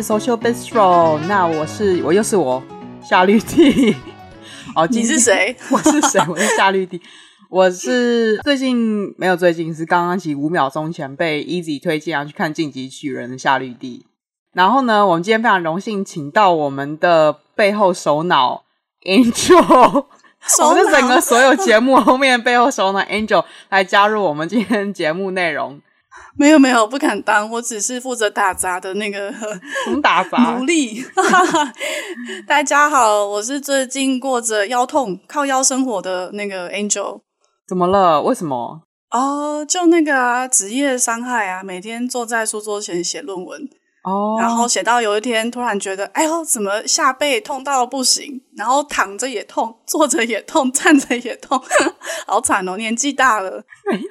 [0.00, 2.62] 是 Social Bistro，那我是我又是我
[3.02, 3.96] 夏绿蒂。
[4.76, 5.56] 哦，你是谁？
[5.72, 6.20] 我是谁？
[6.28, 7.02] 我是夏绿蒂。
[7.50, 14.06] 我是最近没有最近，是刚刚起五秒钟前被 Easy 推荐要去看《晋级巨人》的夏绿蒂。
[14.52, 18.62] 然后呢，我们今天非常荣幸请到我们的背后首脑
[19.02, 20.04] Angel，
[20.62, 25.80] 我们整个所有节目后面背后首脑 Angel 来加入我们今天节目内容。
[26.36, 29.32] 没有没有，不敢当，我只是负责打杂的那个
[29.84, 31.04] 什么打杂奴隶。
[32.46, 37.20] 大家好，我是最近过着腰痛、靠腰生活的那个 Angel。
[37.66, 38.22] 怎么了？
[38.22, 38.82] 为什么？
[39.10, 43.60] 哦，就那个啊，职业伤害啊，每天坐在书桌前写论文，
[44.04, 48.40] 哦，然后写到有一天突然觉得，哎呦，怎么下背痛到不行？
[48.56, 51.60] 然后躺着也痛，坐着也痛，站着也痛，
[52.28, 52.76] 好惨哦！
[52.76, 54.08] 年纪大了，没有。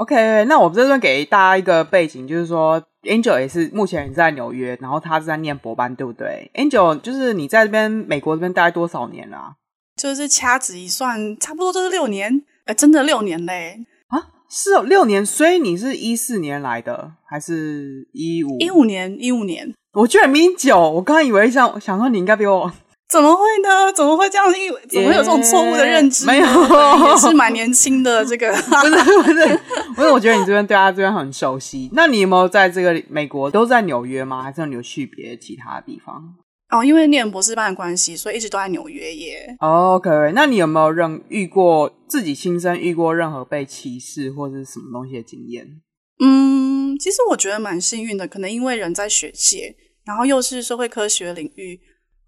[0.00, 9.52] OK，那我们这边给大家一个背景，就是说，Angel 也是目前也在纽约，然后他是在念博班，对不对？Angel，就是你在这边美国这边待多少年了啊？
[9.96, 12.42] 就是掐指一算，差不多就是六年。
[12.64, 13.84] 哎，真的六年嘞！
[14.06, 15.26] 啊，是哦，六年。
[15.26, 18.56] 所以你是一四年来的，还是一五？
[18.58, 19.74] 一五年，一五年。
[19.92, 22.72] 我居然比你久，我刚刚以为想想说你应该比我。
[23.10, 23.92] 怎么会呢？
[23.92, 24.46] 怎么会这样？
[24.56, 26.24] 因为怎么会有这种错误的认知？
[26.26, 28.24] 没有，也是蛮年轻的。
[28.24, 29.60] 这个不是不是，
[29.98, 31.90] 因为我觉得你这边对他这边很熟悉。
[31.92, 34.42] 那你有没有在这个美国都在纽约吗？
[34.42, 36.34] 还是你有去别的其他地方？
[36.70, 39.56] 哦，因为念博士班的关系，所以一直都在纽约耶。
[39.58, 45.66] OK，那你有没有任遇过自己亲身遇过任何被歧视或者是什么东西的经验？
[46.22, 51.80] 嗯，其实我觉得蛮幸运的，可能因为人在学界，然后又是社会科学领域，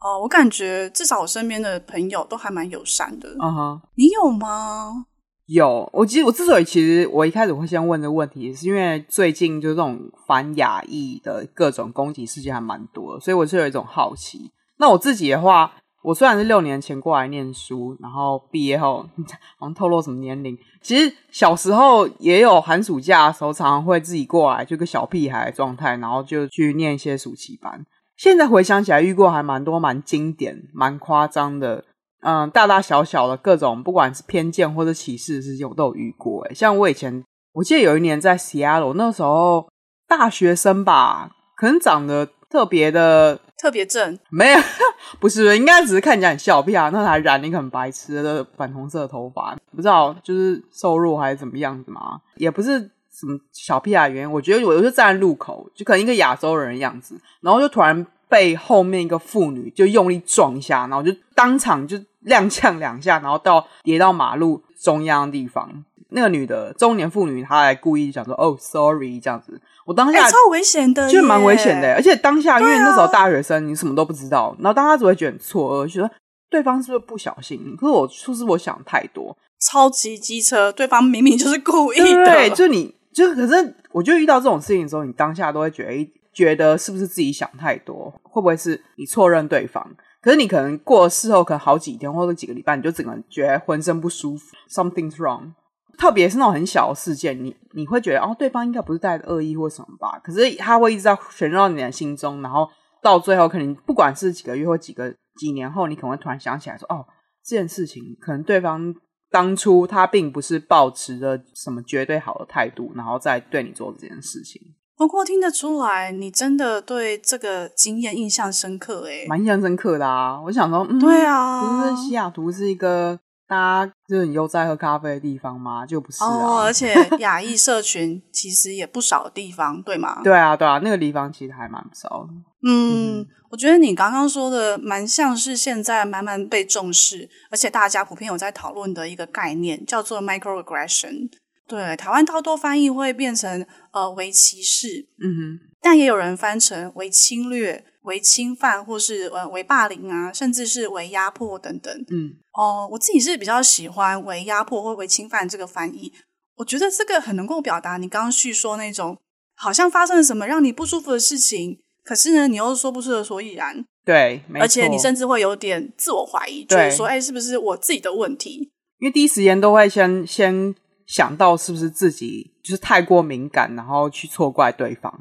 [0.02, 3.28] 哦、呃，我感觉至少我身边的朋友都还蛮友善的。
[3.40, 5.06] 嗯哼，你有吗？
[5.46, 14.50] 有，我其实我之所以其实我一开始会先问这个问题，是因为最近就这种反亚裔的各种攻击事件还蛮多的，所以我是有一种好奇。
[14.78, 15.72] 那我自己的话，
[16.02, 19.06] 我虽然是六年前过来念书，然后毕业后
[19.58, 27.84] 好像透露什么年龄，其实小时候也有寒暑假的时候，常常会自己过来，就个小屁孩的状态，然后就去念一些暑期班。
[28.22, 31.84] 现在回想起来，遇过还蛮多蛮经典、蛮夸张的。
[32.20, 36.44] 嗯，大大小小的各种，不管是偏见或者歧视的事情，我都有遇过。
[36.44, 39.68] 诶，像我以前，我记得有一年在 Seattle，那时候
[40.06, 44.58] 大学生吧，可能长得特别的特别正，没有，
[45.18, 46.90] 不是，应该只是看起来很笑屁啊。
[46.90, 52.20] 那还染了一个很白痴的粉红色的头发，不知道就是瘦弱还是怎么样子嘛？
[52.36, 54.32] 也不是什么小屁孩原因。
[54.32, 61.96] 我觉得我就站在路口，就可能一个亚洲人的样子，然后就突然被后面一个妇女就用力撞一下，然后就当场就。
[62.24, 65.68] 踉跄两下，然后到跌到马路中央的地方。
[66.10, 71.92] 那个女的中年妇女，她还故意想说：“哦，sorry，这样子。”我当下、欸、超危险的，就蛮危险的。
[71.94, 76.08] 而且当下、啊、因为那时候大学生，你什么都不知道，然后当下只会觉得很错愕，觉得
[76.48, 77.76] 对方是不是不小心？
[77.76, 79.36] 可是我是不是我想太多？
[79.58, 82.24] 超级机车，对方明明就是故意的。
[82.24, 88.12] 对，就你就可是，我就遇到这种事情的时候，你当下都会觉得，觉得是不是自己想太多？
[88.22, 89.86] 会不会是你错认对方？
[90.20, 95.52] 可是你可能过了事后，可能好几天或者几个礼拜，你就整个觉得浑身不舒服，something's wrong。
[95.98, 100.18] 特别是那种很小的事件，你你会觉得哦，对方应该不是带着恶意或什么吧？
[100.24, 102.68] 可是他会一直在旋绕你的心中，然后
[103.02, 107.04] 到最后，可能不管是几个月或几个几年后，你可能会突然想起来说，哦，
[107.44, 108.94] 这件事情可能对方
[109.32, 114.60] 当初他并不是抱持着什么绝对好的态度，然后再对你做这件事情。
[114.94, 120.40] 不过听得出来，你真的对这个经验印象深刻诶，蛮印象深刻的啊！
[120.44, 125.84] 我想说，嗯，对啊，就是西雅图是一个大家就是很悠哉喝咖啡的地方吗？
[125.84, 126.26] 就不是啊。
[126.26, 130.20] 哦，而且亚裔社群其实也不少地方，对吗？
[130.24, 132.28] 对啊，对啊，那个地方其实还蛮不少的。
[132.64, 141.28] 嗯，嗯，我觉得你刚刚说的蛮像是现在慢慢被重视，而且大家普遍有在讨论的一个概念，叫做 microaggression。
[141.68, 151.92] 对，台湾超多翻译会变成呃为歧视，嗯哼，但也有人翻成为侵略、为侵犯，或是呃为霸凌啊，甚至是为压迫等等。
[152.10, 156.12] 嗯，哦、呃，我自己是比较喜欢为压迫或为侵犯这个翻译，
[156.56, 159.18] 我觉得这个很能够表达你刚刚叙说那种
[159.56, 163.84] 好像发生了什么让你不舒服的事情，可是呢，你又说不出的所以然。
[164.04, 168.70] 对，没错，而且你甚至会有点自我怀疑，就是说，哎，是不是我自己的问题？
[168.98, 170.74] 因为第一时间都会先先。
[171.04, 175.12] 想到是不是自己就是太过敏感，然后去错怪对方？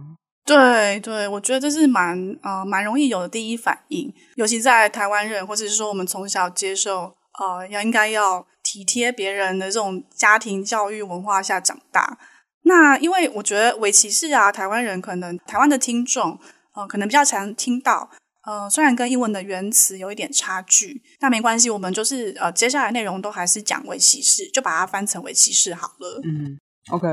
[0.46, 12.18] 对对，我觉得这是蛮呃蛮容易有的第一反应，尤其在台湾人，或者是说我们从小接受呃要应该要体贴别人的这种家庭教育文化下长大。
[12.64, 16.40] 那因为我觉得围棋士啊，台湾人可能台湾的听众
[16.74, 18.10] 呃，可能比较常听到。
[18.44, 26.20] 呃，虽然跟英文的原词有一点差距，那没关系，我们就是呃，接下来内容都还是讲微歧视，就把它翻成微歧视好了。
[26.24, 26.58] 嗯
[26.90, 27.08] ，OK。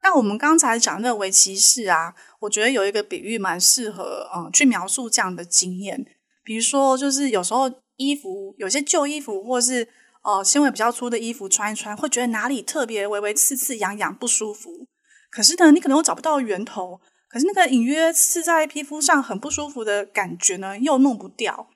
[0.00, 6.04] 那我们刚才讲那个微歧视啊，我觉得有一个比喻蛮适合，呃，去描述这样的经验。
[6.44, 9.86] 比如说，就是有时候衣服有些旧衣服，或是
[10.22, 14.86] 呃纤维比较粗的衣服穿一穿，会觉得哪里特别微微刺刺痒痒不舒服。
[15.30, 17.00] 可是呢，你可能又找不到源头。
[17.30, 21.68] 可是那个隐约刺在皮肤上很不舒服的感觉呢，又弄不掉，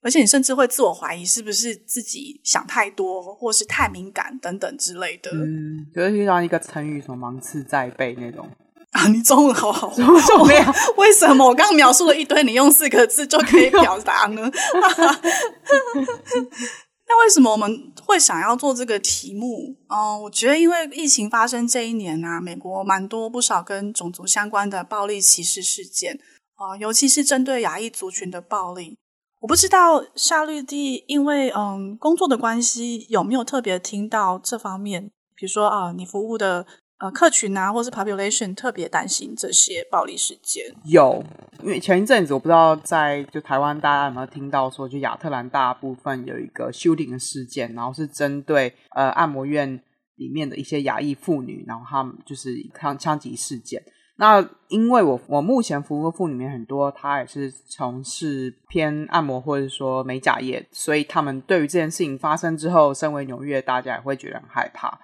[0.00, 5.32] 而且你甚至会自我怀疑是不是自己想太多，或是太敏感等等之类的。
[5.32, 8.48] 嗯，就是遇到一个成语，什么芒刺在背那种
[8.92, 9.08] 啊。
[9.08, 10.46] 你中文好好，怎么怎么？
[10.96, 14.50] 为什么我刚刚描述了一堆，你用四个字就可以表达呢？
[17.08, 19.76] 那为什么我们会想要做这个题目？
[19.88, 26.18] 嗯，我觉得因为疫情发生这一年啊，美国蛮多不少跟种族相关的暴力歧视事件
[26.54, 28.96] 啊，尤其是针对亚裔族群的暴力。
[29.40, 36.66] 我不知道夏绿蒂因为嗯工作的关系有没有特别听到这方面，比如说啊，你服务的。
[37.02, 40.64] 呃，客群啊，或是 population 特别担心这些暴力事件。
[40.84, 41.20] 有，
[41.60, 49.82] 因为前一阵子我不知道在就台湾大家有没有听到说，就亚特兰大部分有一个 shooting 的事件，然后是针对呃按摩院
[50.14, 53.82] 里面的一些亚裔妇女，然后他们就是枪枪击事件。
[54.14, 65.00] 那因为我我目前服务的妇女里面很多，她也是从事偏按摩或者说美甲业，所以他们对于这件事情发生之后，身为纽约大家也会觉得很害怕。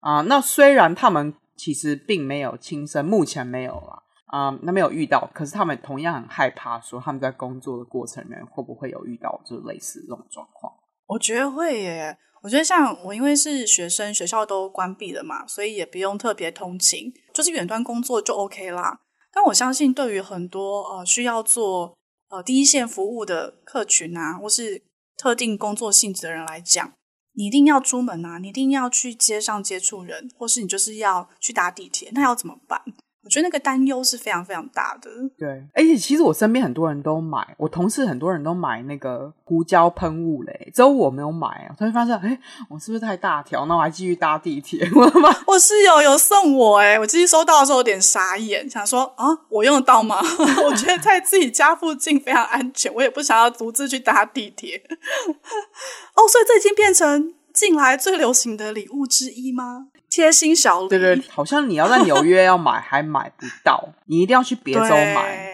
[0.00, 10.72] 啊、那虽然他们其实并没有亲身，目前没有啦，啊、那没有遇到，可是他们同样很害怕，说他们在工作的过程里面会不会有遇到就是类似这种状况？
[11.06, 19.00] 我觉得会耶，我觉得像我因为是学生，学校都关闭了嘛，所以也不用特别通勤，就是远端工作就 OK 啦。
[19.32, 21.96] 但我相信，对于很多呃需要做
[22.30, 24.82] 呃第一线服务的客群啊，或是
[25.16, 26.92] 特定工作性质的人来讲。
[27.40, 28.36] 你一定要出门啊！
[28.36, 32.82] 你一定要去街上接触人，或是你就是要去搭地铁，那要怎么办？
[33.30, 35.08] 我觉得那个担忧是非常非常大的。
[35.38, 41.68] 对，而且其实我身边很多人都买，我同事很多人都买那个胡椒喷雾嘞，只有我没有买。
[41.70, 42.36] 我突然发现，哎，
[42.68, 43.66] 我是不是太大条？
[43.66, 44.84] 那我还继续搭地铁？
[44.96, 45.32] 我的妈！
[45.46, 50.18] 我室友有送我，哎，我其实收到的时候有点傻眼，想说啊，我用得到吗？
[50.66, 54.82] 我觉得在自己家附近非常安全，我也不想要独自去搭地铁。
[56.18, 59.88] 哦，所以这已经变成近来最流行的礼物之一吗？
[60.10, 65.50] 贴心小礼，对对，好像你要在纽约要买还买不到， 你一定要去别州买。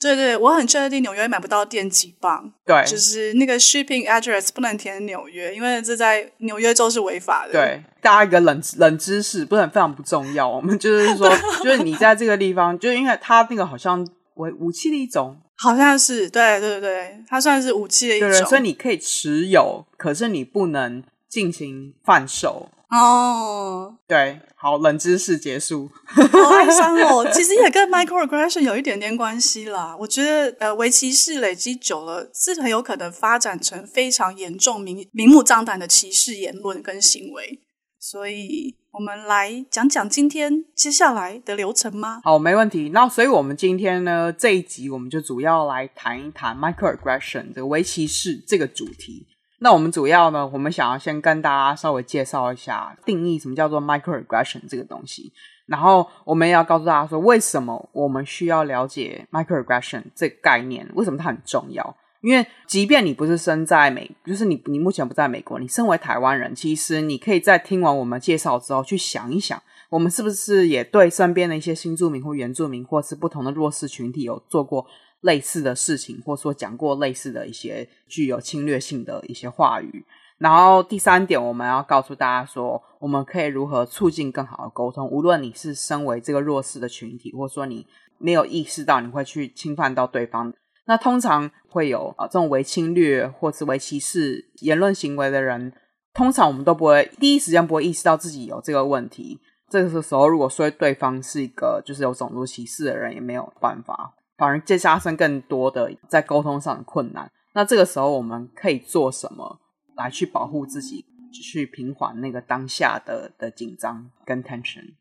[0.00, 7.52] 对对，我很确定纽约买不到电击棒，对，就是那个 shipping address 不能填纽约，因为这在纽约州是违法的。
[7.52, 10.48] 对，大家一个冷冷知识，不能非常不重要。
[10.48, 11.30] 我们就是说，
[11.62, 14.02] 就是你在这个地方，就是因为它那个好像
[14.36, 22.68] 为武器的一种，好像是对对对，它算是武器的一种，对，所以你可以持有，可是你不能进行贩售。
[22.90, 23.94] 哦，oh.
[24.08, 25.88] 对，好，冷知识结束。
[26.04, 29.96] 好哀伤哦， 其实也跟 microaggression 有一点点关系啦。
[29.96, 37.60] 我觉得，呃，围棋是累积久了，是很有可能发展成非常严重、明明目张胆的歧视言论跟行为。
[38.00, 42.20] 所以，我们来讲讲今天接下来的流程吗？
[42.24, 42.88] 好，没问题。
[42.88, 49.28] 那所以我们今天呢，这一集我们就主要来谈一谈 microaggression 这个微歧视这个主题。
[49.62, 55.30] 那我们主要呢，我们想要先跟大家稍微介绍一下定义什么叫做 microaggression 这个东西，
[55.66, 61.94] 然后我们要告诉大家说，为什么我们需要了解 microaggression 这个概念，为什么它很重要？
[62.22, 74.86] 因为即便你不是生在美，就是你你目前不在美国，你身为台湾人，其实你可以在听完我们介绍之后，去想一想，我们是不是也对身边的一些新住民或原住民，或是不同的弱势群体有做过
[75.20, 80.04] 类似的事情，或说讲过类似的一些具有侵略性的一些话语。
[80.38, 85.06] 然后第三点，我们要告诉大家说，我们可以如何促进更好的沟通。
[85.10, 87.86] 无论你是身为这个弱势的群体，或者说你
[88.16, 90.54] 没有意识到你会去侵犯到对方，
[90.86, 95.74] 那通常会有啊这种为侵略或是为歧视言论行为的人，
[96.14, 99.38] 通常我们都不会第一时间不会意识到自己有这个问题。
[99.68, 104.14] 这个时候，如果说对方是一个就是有种族歧视的人，也没有办法。
[104.40, 107.30] 反而再加深更多的在沟通上的困难。
[107.52, 109.60] 那这个时候我们可以做什么
[109.96, 114.94] 来去保护自己，去平缓那个当下的的紧张跟 tension？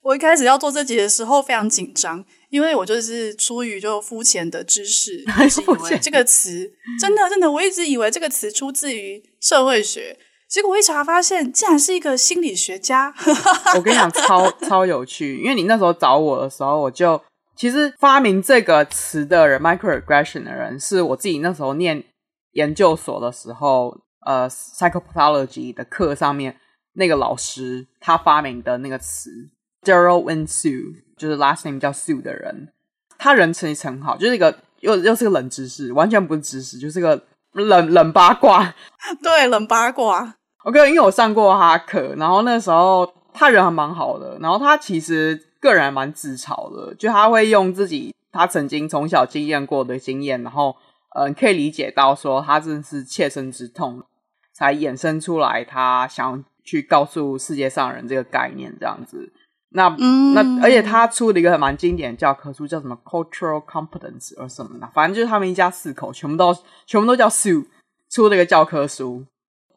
[0.00, 6.70] 我一开始要做这集的时候非常紧张，因为我就是出于就肤浅的知识， 以为这个词
[7.00, 10.16] 真的真的，我一直以为这个词出自于社会学，
[10.48, 13.12] 结果我一查发现，竟然是一个心理学家。
[13.74, 17.20] 我跟你讲，超超有趣，因为你那时候找我的时候，我就。
[17.56, 22.02] 其实发明这个词的人，microaggression 的人，是我自己那时候念
[22.52, 23.96] 研究所的时候，
[24.26, 26.56] 呃，psychopathology 的课上面
[26.94, 29.30] 那个老师他发明的那个词
[29.82, 32.72] ，Daryl Win Sue，就是 last name 叫 Sue 的人，
[33.18, 38.74] 他人成绩很好，就是一个又又是个冷知识，完全不是知识，就是个冷冷八卦。
[39.22, 40.34] 对，冷八卦。
[40.64, 45.40] OK，因为我上过他课，然后那时候他人还蛮好的，然后他其实。
[45.64, 50.76] 个人还蛮自嘲的，就他会用自己他曾经从小经验过的经验，然后
[51.14, 54.02] 呃，可以理解到说他真的是切身之痛，
[54.52, 59.32] 才衍生出来他想去告诉世界上人这个概念这样子。
[59.70, 66.54] 那、嗯、那而且他出了一个蛮经典的教科书，叫什么 Cultural Competence 或什么的，反正就是他们一家四口全部都
[66.86, 67.64] 全部都叫 Sue
[68.10, 69.24] 出了一个教科书，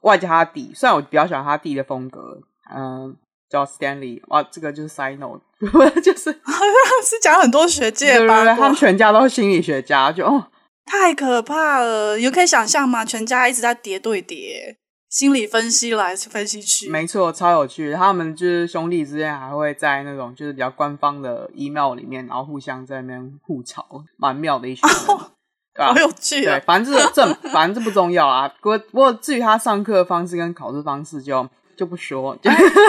[0.02, 2.42] 外加他弟，虽然我比较喜欢他弟的风格，
[2.76, 3.16] 嗯。
[3.50, 5.40] 叫 Stanley，哇，这个就是 side note，
[6.04, 6.32] 就是
[7.04, 10.46] 是讲很多学界吧，他们全家都是心理学家，就哦，
[10.86, 13.04] 太可怕了，你可以想象吗？
[13.04, 14.78] 全家一直在叠对叠，
[15.10, 17.94] 心理分析来分析去，没错，超有趣。
[17.94, 25.32] 他们就是兄弟之间还会在那种就是比较官方的 email 里面，然后互相在那边互吵，蛮妙的一群人，哦、
[25.74, 25.88] 对吧？
[25.88, 28.48] 好有趣、啊，对，反正这这反正这不重要啊。
[28.62, 31.44] 不过不过至于他上课的方式跟考试方式就。
[31.44, 31.50] 就
[31.86, 32.38] 不说，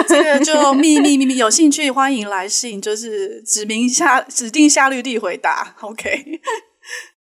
[0.07, 5.75] 这个就秘密秘密，有兴趣欢迎来信，就是指明下指定夏绿蒂回答。
[5.81, 6.41] OK，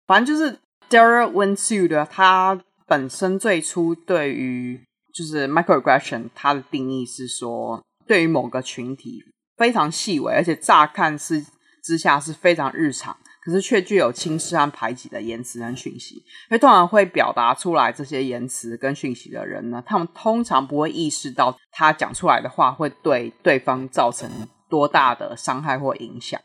[0.05, 0.59] 反正就是
[0.89, 4.79] Daryl Win Sue 的，他本身最初对于
[5.13, 9.23] 就是 microaggression，它的定义是说，对于某个群体
[9.57, 11.43] 非常细微，而且乍看是
[11.83, 13.15] 之下是非常日常。
[13.45, 24.27] 可是却具有轻视和排挤的言辞跟讯息，因为通常会表达出来这些言辞跟讯息的人呢，他们通常不会意识到他讲出来的话会对对方造成
[24.67, 26.41] 多大的伤害或影响，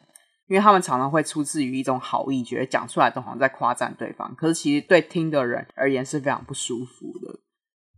[0.46, 7.40] 因为他们常常会出自于一种好意，觉得讲出来都好像在夸赞对方，可是其实对听的人而言是非常不舒服的。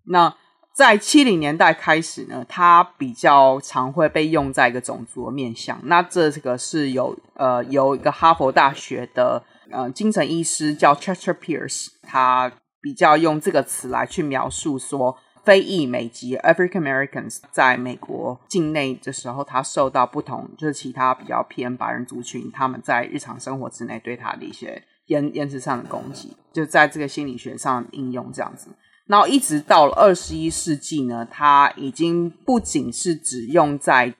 [0.05, 0.33] 那
[0.75, 5.79] 在七零年代开始呢，它比较常会被用在一个种族的面向。
[5.85, 12.51] 那这个是有呃有一个哈佛大学的呃精神医师叫 Chester Pierce，他
[12.81, 28.71] 比较用这个词来去描述说非裔美籍 African Americans 在美国境内的时候，他受到不同就是其他比较偏白人族群他们在日常生活之内对他的一些言言辞上的攻击，就在这个心理学上应用这样子。
[29.07, 34.15] 然后一直到了二十一世纪呢，它已经不仅是只用在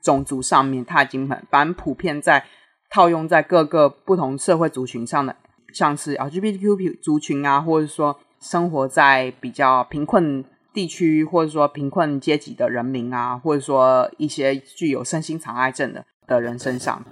[0.00, 2.46] 种族上面，它已经很蛮普遍在
[2.88, 5.36] 套用在各个不同社会族群上的，
[5.74, 17.04] 像是 LGBTQ 族群啊，或者说生活在比较贫困地区，或者说贫困阶级的人民啊，或者说一些具有身心障碍症的的人身上。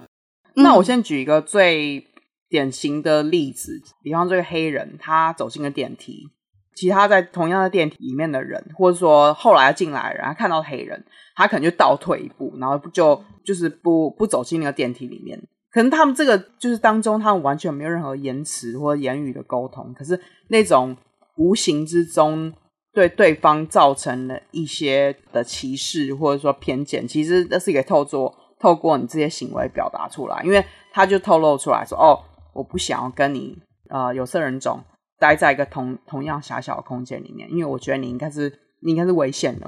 [0.55, 0.63] 嗯。
[0.63, 2.07] 那我先举一个最
[2.49, 6.29] 典型的例子，比方这个黑人，他走进了电梯。
[6.77, 11.03] 其他在同样的电梯里面的人，或者说后来进来的人，他看到黑人，
[11.35, 15.41] 他可能就倒退一步，然后就就是不不走进那个电梯里面。
[15.71, 20.19] 可能他们这个就是当中，他们完全没有任何言辞或言语的沟通，可是
[20.49, 20.95] 那种
[21.37, 22.53] 无形之中
[22.93, 32.19] 对对方造成了一些的歧视或者说偏见，其实那是可以透过透过你这些行为表达出来，因为他就透露出来说：“哦，
[32.53, 33.57] 我不想要跟你
[33.89, 34.79] 呃有色人种。”
[35.19, 39.67] 待在一个同同样狭小的空间里面，因为我觉得你应该是你应该是危险的。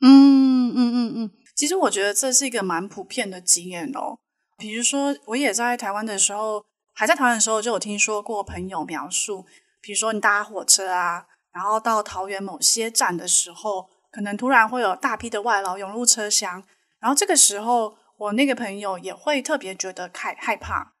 [0.00, 4.18] 嗯嗯嗯嗯，其实我觉得这是一个蛮普遍的经验哦。
[4.56, 9.44] 比如说，我也在台湾的时候，还在台湾的时候就有听说过朋友描述，
[9.80, 16.62] 比如说你搭火车啊，然后到桃园某些站的时候，可能突然会有大批的外劳涌入车厢，
[17.00, 20.93] 然后这个时候我那个朋友也会特别觉得害害怕。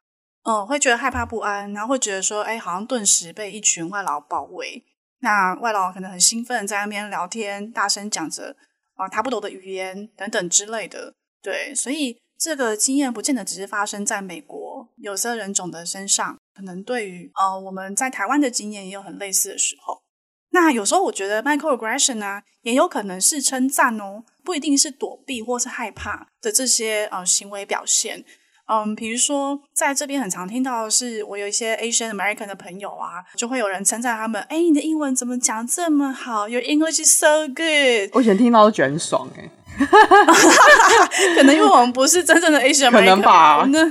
[0.44, 4.84] 嗯，会觉得害怕不安，然后会觉得说，哎，好像顿时被一群外劳包围。
[5.20, 8.54] 那外劳可能很兴奋，在那边聊天，大声讲着
[8.94, 11.14] 啊他不懂的语言等等之类的。
[11.42, 20.02] 对，所以这个经验不见得只是发生在美国有色人种的身上，可能对于呃我们在台湾的经验也有很类似的时候。
[20.50, 28.24] 那有时候我觉得 microaggression 啊，也有可能是称赞哦，不一定是躲避或是害怕的这些呃行为表现。
[28.66, 38.10] 嗯，比如说，在这边很常听到的是，我有一些 Asian American 的朋友啊，就会有人称赞他们，哎，你的英文怎么讲这么好？Your English is so good。
[38.14, 39.50] 我以前听到都觉得很爽哎，
[41.36, 43.66] 可能因为我们不是真正的 Asian American，可能吧？
[43.68, 43.84] 那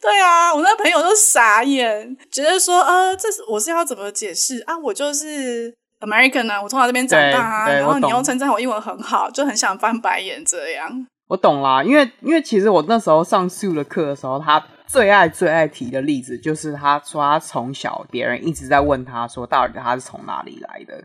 [0.00, 4.76] 对啊，我那朋友都傻眼，觉得说，呃，这是我是要怎么解释啊？
[4.76, 11.06] 我就是 American 啊，我从小这边长大啊，然后你又称赞我英文很好，就很想翻白眼这样。
[11.28, 21.02] 我懂啦，因为因为其实我那时候上 Sue 的课的时候，他最爱最爱提的例子，就是他说他从小别人一直在问他说，到底他是从哪里来的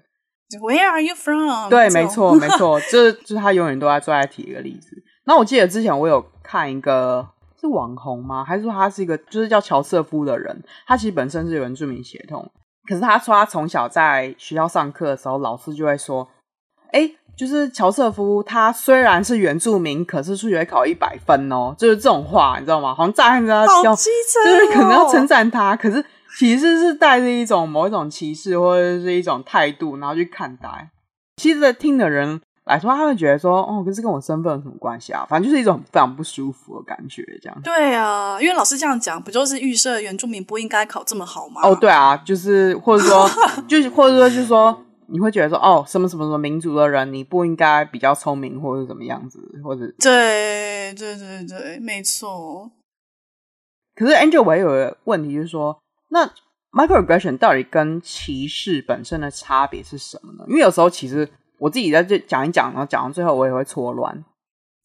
[0.60, 1.70] ？Where are you from？
[1.70, 4.92] 对，没错，没 错，这就是他永远都在最爱提一个例子。
[5.26, 7.28] 那我记得之前我有看一个
[7.60, 8.46] 是网红吗？
[8.46, 10.64] 还是说他是一个就是叫乔瑟夫的人？
[10.86, 12.48] 他其实本身是原住民血统，
[12.88, 16.30] 可是他说他从小在学校上课的时候，老师就会说，
[16.92, 17.10] 哎。
[17.42, 22.94] 就是乔瑟夫，他虽然是原住民，可是数学考一百分哦，就是这种话，你知道吗？
[22.94, 26.06] 好像乍看着他要，就是可能要称赞他，可是
[26.38, 30.92] 其实是带着一种某一种歧视或者是一种态度，然后去看待。
[31.38, 35.26] 其实在听的人来说，他会觉得说，哦，可是跟我身份有什么关系啊？
[35.28, 37.60] 反正就是一种非常不舒服的感觉，这样。
[37.64, 41.62] 对啊，因为老师这样讲，不就是预设原住民不应该考这么好吗？
[41.64, 43.28] 哦，对啊，就是或者说，
[43.68, 44.80] 就是或者说，就是说。
[45.12, 52.72] 你会觉得说哦，什么什么什么民族的人，你不应该比较聪明，或者怎么样子，或者对对对对，没错。
[53.94, 55.78] 可是 Angel，我也有个问题，就是说，
[56.10, 56.26] 那
[56.72, 60.46] microaggression 到底跟歧视本身的差别是什么呢？
[60.48, 64.24] 因为有时候其实我自己在这讲一讲，然后讲到最后我也会错乱。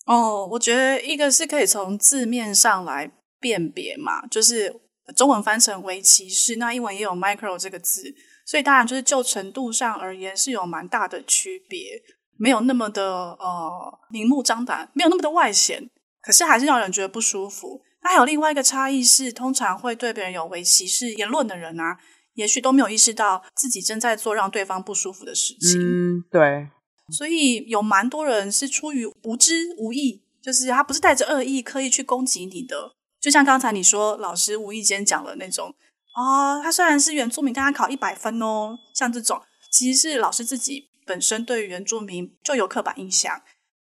[0.06, 4.75] 哦，我觉得一个是可以从字面上来辨别嘛，就是
[5.14, 8.12] 中文翻成为歧视，那英文也有 micro 这个字。
[8.47, 12.00] 所以当然就是就程度上而言是有蛮大的区别，
[12.38, 15.91] 没有那么的呃明目张胆，没有那么的外显，
[16.23, 17.83] 可是还是让人觉得不舒服。
[18.03, 21.99] 那还有另外一个差异是，通常会对别人有为歧视言论的人啊，
[22.35, 25.81] 也许都没有意识到自己正在做让对方不舒服的事情。
[25.81, 26.69] 嗯，对。
[27.11, 35.75] 所以有蛮多人是出于无知无意，就是他不是带着恶意刻意去攻击你的，就像刚才你说老师无意间讲了那种。
[36.17, 38.79] 哦，他虽然是原住民，但他考一百分哦。
[38.95, 39.39] 像这种，
[39.71, 43.43] 其实是老师自己本身对于原住民就有刻板印象。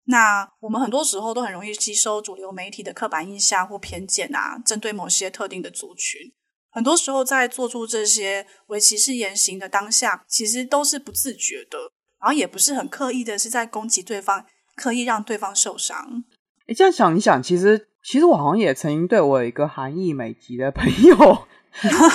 [0.05, 6.31] 那我们很多时候都很容易吸收主流媒体的刻板印象或偏见啊，针对某些特定的族群。
[6.71, 11.79] 很多时候在做出这些为歧视言行的当下，其实都是不自觉的，
[12.21, 16.23] 然后也不是很刻意的，是在攻击对方，刻意让对方受伤。
[16.67, 21.47] 你，这样想一想，其实其实我好像也曾经对我有一个韩裔美籍的朋友。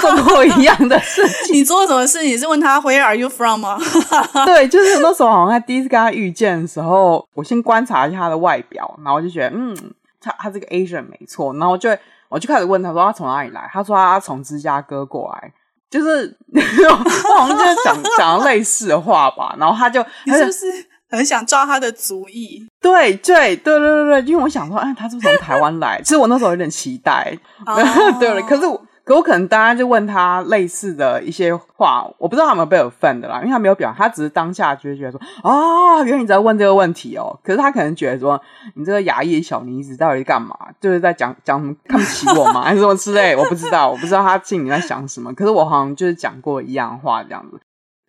[0.00, 2.22] 做过一样的事情， 你做了什么事？
[2.22, 3.78] 你是问他 Where are you from 吗？
[4.44, 9.76] 对，就是那时候好像在第一次跟他遇见的时候，我先观察一下他的外表，然后就觉得嗯，
[10.20, 11.88] 他他是个 Asian 没错，然后就
[12.28, 15.52] 我就开始问他说他从哪里来，他说他从芝加哥过来，
[15.90, 16.96] 就是我
[17.38, 20.66] 好像就是讲讲类似的话吧，然后他就你是不是
[21.10, 22.66] 很想抓他的主意？
[22.80, 26.00] 对对对对对对，因为我想说，哎，他是不是从台湾来？
[26.02, 27.34] 其实我那时候有点期待
[27.66, 28.18] ，oh.
[28.20, 28.80] 对，可是我。
[29.04, 37.38] 可我可能大家就问他类似的一些话，我不知道他有没有被 offend 的啦，因为他没有表，他只是当下就觉得说，啊，原来你在问这个问题哦。
[37.44, 38.40] 可是他可能觉得说，
[38.74, 40.56] 你这个牙医小妮子到底干嘛？
[40.80, 42.62] 就是在讲讲什么看不起我吗？
[42.64, 43.36] 还是什么之类？
[43.36, 45.34] 我不知道，我不知道他心里在想什么。
[45.34, 47.60] 可是我好像就是讲过一样话，这样子，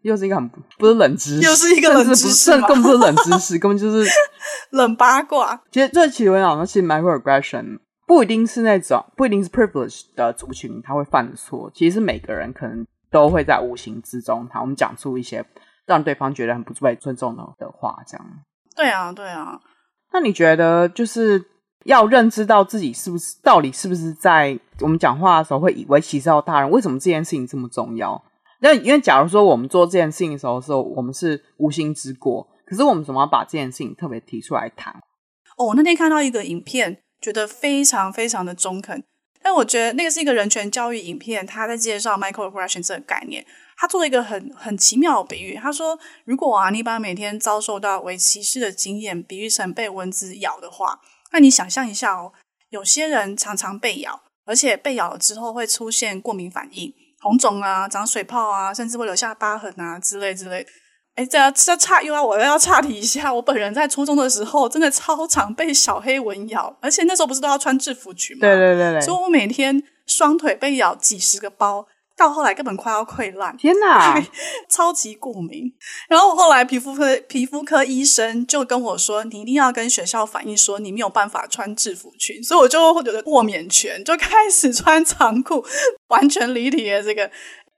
[0.02, 4.10] 又是一个很不是冷知识，又是一个冷知识，甚至根本不是冷知识，根本就是
[4.70, 5.60] 冷八卦。
[5.72, 7.80] 其实这其实我想说，其实 microaggression。
[8.08, 15.44] 不一定是那种，不一定是 privilege 的族群他会犯的错，其实每个人可能都会在无形之中，他我们讲出一些
[15.86, 18.26] 让对方觉得很不被尊重的的话，这样。
[18.76, 19.60] 对啊，对啊。
[20.14, 21.44] 那你觉得就是
[21.86, 26.70] 要认知到自己是不是到底是不是在我们讲话的时候会以为歧视到大人？
[26.70, 28.24] 为什么这件事情这么重要？
[28.60, 34.94] 那因为假如说我们做这件事情的时候，是我们是无心之过，可是我们怎么要把这件事情特别提出来谈？
[35.58, 37.02] 哦，我那天看到一个影片。
[37.22, 39.04] 觉得非常非常的中肯，
[39.42, 43.46] 但我觉得那个是一个人权教育影片，他在介绍 microaggression 这个概念，
[43.78, 45.56] 他做了一个很很奇妙的比喻。
[45.56, 51.00] 他说，如果啊你把每天遭受到为歧视的经验比喻成被蚊子咬的话，
[51.32, 52.32] 那你想象一下哦，
[52.70, 60.66] 有些人常常被咬，而且被咬了之后会出现过敏反应，红肿啊、长水泡啊，甚至会留下疤痕啊之类之类。
[61.16, 63.34] 哎，这要这差又要我要岔题一下。
[63.34, 68.42] 我本人在初中的时候，真的超常被小黑蚊咬，而且那时候不是都要穿制服裙吗？
[68.42, 69.02] 对对对对。
[69.02, 73.56] 所以我每天双腿被咬几十个包，到后来根本快要溃烂。
[73.56, 74.22] 天哪，
[74.70, 75.74] 超级过敏。
[76.10, 85.66] 然后后来皮肤科皮肤科医生就跟我说：“你一定要跟学校反映说你没有办法穿制服裙。”所以我就会觉得过免权，就开始穿长裤，
[86.10, 87.32] 完全离题了这个。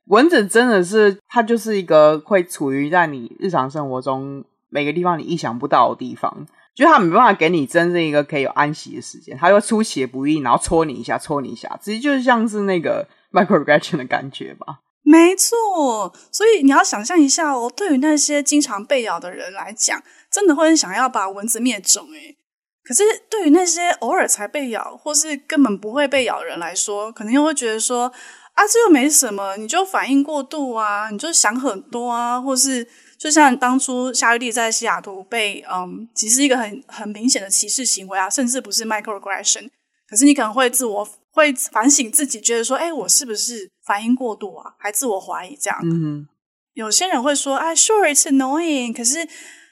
[0.07, 14.79] 蚊子真的是，它就是一个会处于在你日常生活中每个地方你意想不到的地方，就它没办法给你真正一个可以有安息的时间，它又出其不意，然后戳你一下，戳你一下，直接就是像是那个 microaggression 的感觉吧。
[15.03, 22.37] 没错，所以你要想象一下哦，对于那些经常被咬的人来讲，真的会很想要把蚊子灭种诶。
[22.83, 28.11] 可是对于那些偶尔才被咬，或是根本不会被咬人来说，可能又会觉得说
[28.57, 39.69] 啊，这又没什么，你就反应过度啊，你就想很多啊，或是就像当初夏绿蒂在西雅图被嗯，其实一个很很明显的歧视行为啊，甚至不是 microaggression，
[40.09, 44.73] 可是你可能会自我会反省自己，觉得说，哎，我是不是反应过度啊？
[44.79, 45.79] 还自我怀疑这样。
[45.83, 46.27] 嗯，
[46.73, 49.23] 有些人会说，啊，sure it's annoying，可是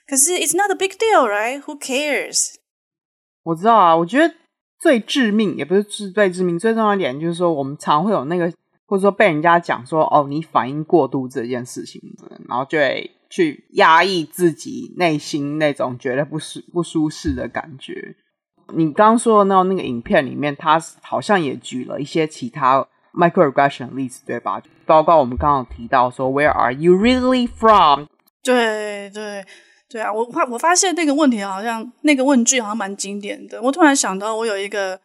[0.07, 2.53] 可是 it's not a big deal，right？Who cares？
[3.41, 4.35] 我知道啊，我觉得
[4.79, 8.53] 最致命也不是最致命，最重要一点就是说，我们常会有那个，
[8.85, 12.01] 或者说被人家讲说，哦，你反应过度这件事情，
[12.47, 18.15] 然后就会去压抑自己内心那种觉得不舒不舒适的感觉。
[18.73, 24.61] 你刚刚说的那那个影片里面，他好像也举了一些其他 microaggression 的例子，对吧？
[24.85, 28.05] 包括我们刚刚提到说，Where are you really from？
[28.43, 29.45] 对对。
[29.87, 33.61] 对啊，我发我发现那个问题好像那个问句好像蛮经典的。
[33.61, 34.99] 我突然想到，我有一个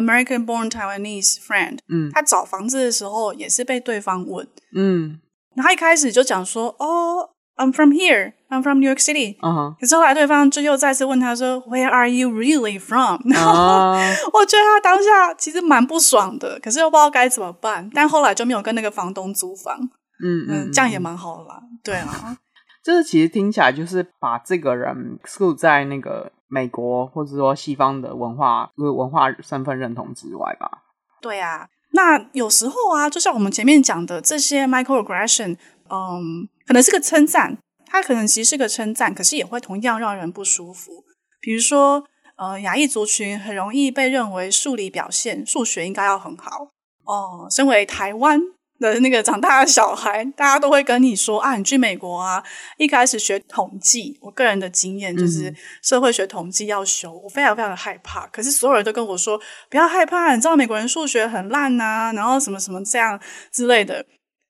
[0.00, 5.20] American-born Taiwanese friend，嗯，他找房子的时候也是被对方问，嗯，
[5.54, 13.20] 然后他一开始就讲说，哦，I'm from here, I'm from New York City，嗯哼，可是后来对方就又再次问他说，Where are you really from？
[13.32, 13.92] 然后
[14.32, 17.90] 我觉得他当下其实蛮不爽的，可是又不知道该怎么办。
[17.94, 19.78] 但后来就没有跟那个房东租房，
[20.22, 22.36] 嗯嗯，这样也蛮好的啦，对啊。
[22.84, 30.82] 就 是其实听起来就是把这个人 exclude 在那个美国或者说西方的文化文化身份认同之外吧。
[31.20, 35.56] 对啊，那有时候啊，就像我们前面讲的这些 microaggression，
[35.90, 41.04] 嗯，可能是个称赞，它可能其实是个称赞，可是也会同样让人不舒服。
[41.40, 42.04] 比如说，
[42.36, 46.68] 呃，亚裔族群很容易被认为数理表现、数学应该要很好
[47.04, 47.46] 哦。
[47.50, 48.40] 身为台湾。
[48.78, 52.42] 的那个长大的小孩，大家都会跟你说啊，你去美国啊，
[52.78, 58.26] 一开始学统计，我个人的经验就是社会学统计要修，我非常非常的害怕。
[58.28, 63.18] 可是所有人都跟我说不要害怕，你知道美国人数学很烂呐、啊，然后什么什么这样
[63.52, 64.04] 之类的。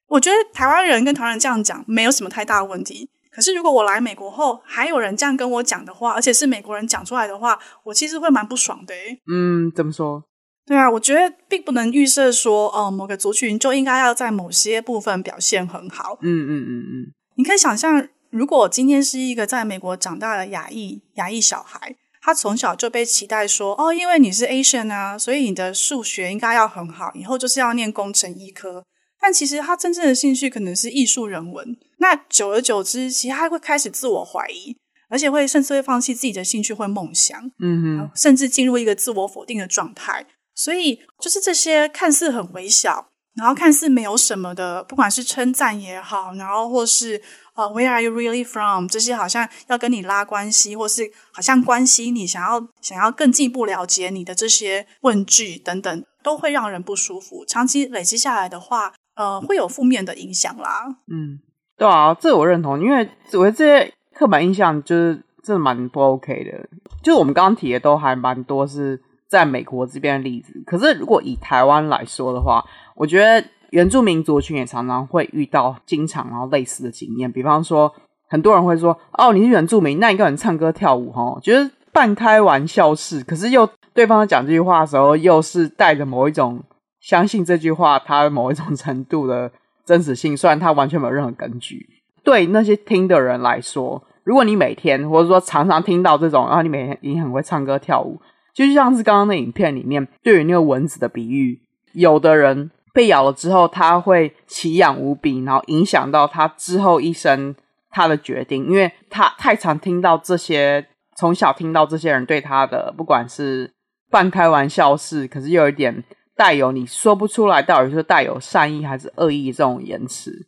[0.09, 3.11] 我觉得台湾人跟台湾人这样讲没有什么太大的问题。
[3.33, 8.95] 可是如果我来美国后，还有人这样跟我讲的话，而且是美国人讲出来的话，我其实会蛮不爽的。
[9.31, 10.25] 嗯，怎么说？
[10.67, 16.19] 对啊，我觉得并不能预设说，哦，某个族群就应该要在某些部分表现很好。
[16.23, 17.13] 嗯嗯嗯嗯。
[17.37, 28.85] 你可以想象，如果今天是一个在美国长大的亚裔亚裔小孩，他从小就被期待说，哦，因为你是 Asian 啊，所以你的数学应该要很好，以后就是要念工程医科。
[29.21, 31.77] 但其实他真正的兴趣可能是艺术人文。
[31.99, 34.77] 那久而久之，其实他会开始自我怀疑，
[35.09, 37.41] 而且会甚至会放弃自己的兴趣或梦想。
[37.61, 40.27] 嗯哼，甚至进入一个自我否定的状态。
[40.57, 47.21] 所以，就是这些看似很微小，然后看似没有什么的，不管是称赞也好，然后或是
[47.55, 48.87] 呃，Where are you really from？
[48.87, 57.45] 这些好像要跟你拉关系，或是好像关心你，想要想要更进一步了解你的这些问句等等，都会让人不舒服。
[57.45, 60.87] 长期累积下来的话，呃，会有负面的影响啦。
[61.13, 61.39] 嗯，
[61.77, 66.67] 对啊，这我认同，因为我觉得这些刻板印象就是真的蛮不 OK 的。
[67.03, 69.03] 就是我们刚刚提的都还蛮多是。
[69.29, 77.31] 在美国这边的例子，可是如果以台湾来说的话，我觉得原住民族群也常常会遇到经常然后类似的经验。
[77.31, 77.93] 比方说，
[78.29, 86.63] 很多人会说：“哦，你是原住民，那一个人唱歌跳舞，哈，觉得半开玩笑式。”可是又对方讲这句话的时候，又是带着某一种
[87.01, 89.51] 相信这句话它某一种程度的
[89.85, 91.85] 真实性，虽然它完全没有任何根据。
[92.23, 98.21] 对那些听的人来说，如果你每天或者说常常听到这种，然后你每天你很会唱歌跳舞。
[98.57, 101.61] 就像是刚刚那影片里面对于那个蚊子的比喻，
[101.93, 107.55] 有的人被咬了之后，他会奇痒无比，然后影响到他之后一生
[107.91, 110.87] 他的决定，因为他太常听到这些，
[111.19, 113.71] 从小听到这些人对他的，不管是
[114.11, 116.03] 半开玩笑式，可是又有一点
[116.35, 120.47] 带有你说不出来到底是带有善意还是恶意这种言辞。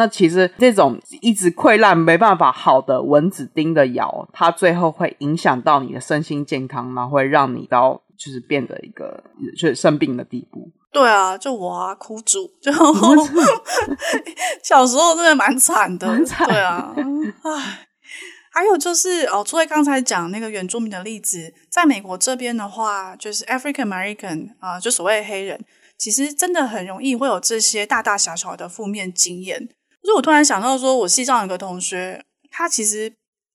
[0.00, 9.22] 那其实这种一直溃烂没办法好的蚊子叮的咬，它最后会影响到你的身心健康，然后会让你到就是变得一个
[9.58, 10.70] 就是生病的地步。
[10.90, 12.72] 对啊，就我啊，苦主， 就
[14.62, 16.24] 小时候真的蛮惨的。
[16.24, 16.94] 惨对啊，
[17.42, 17.86] 唉，
[18.50, 25.62] 还有就是哦，除了刚才讲那个原住民的例子，在美国这边的话，就是 African American 啊，就所谓黑人，
[25.98, 29.68] 其实真的很容易会有这些大大小小的负面经验。
[30.02, 33.12] 就是我突然想到，说我系上有个同学，他其实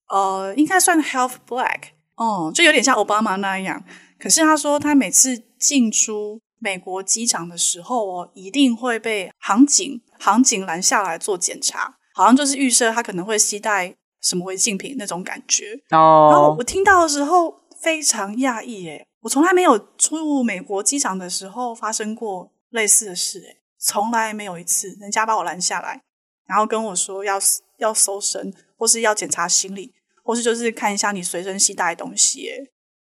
[0.10, 3.84] 呃应该算 health black，哦、嗯，就有点像奥巴马那样。
[4.20, 15.74] 可是他说，他每次进出美国机场的时候哦，一定会被航警航警拦下来做检查，好像就是预设他可能会携带什么违禁品那种感觉。
[15.92, 26.02] 哦，然后我听到的时候非常讶异诶，我从来没有出入美国机场的时候发生过类似的事，哎，从来没有一次人家把我拦下来，
[26.48, 27.40] 然后跟我说要
[27.78, 32.56] 要搜身，或是要检查行李，或是就是看一下你随身携带的东西，哎。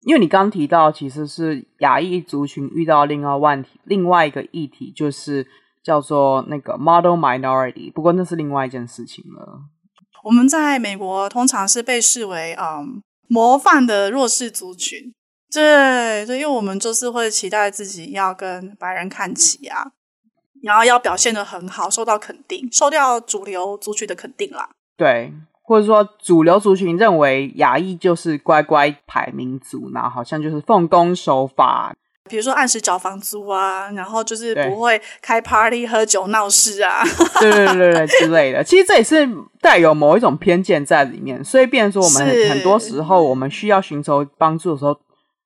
[0.04, 5.46] 因为你刚提到，其实是亚裔族群遇到另外问题，另外一个议题就是
[5.80, 9.60] 叫做那个 model minority，不过那是另外一件事情了。
[10.24, 15.14] 我们在美国通常是被视为嗯模范的弱势族群，
[15.52, 19.92] 对，对，因为我们就是会期待自己要跟白人看齐啊，
[20.62, 24.70] 然后要表现的很好，受到肯定，受到主流族群的肯定啦。
[24.96, 25.32] 对。
[25.64, 31.94] 或者说，主流族群认为亚裔就是乖乖牌民族，然后好像就是奉公守法，
[32.28, 37.02] 比如说按时缴房租啊，然后就是不会开 party 喝酒闹事啊，
[37.40, 38.62] 对对对对之类的。
[38.62, 39.26] 其实这也是
[39.60, 44.98] 带有某一种偏见在里面，所以变成说我们很，很多时候我们需要寻求帮助的时候，